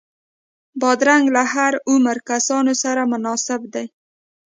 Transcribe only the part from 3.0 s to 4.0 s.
مناسب دی.